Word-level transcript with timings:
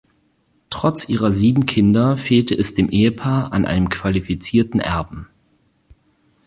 Trotz 0.71 1.09
ihrer 1.09 1.31
sieben 1.31 1.67
Kinder 1.67 2.17
fehlte 2.17 2.55
es 2.57 2.73
dem 2.73 2.89
Ehepaar 2.89 3.53
an 3.53 3.65
einem 3.67 3.87
qualifizierten 3.87 4.79
Erben. 4.79 5.27